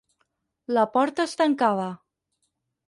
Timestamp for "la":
0.77-0.87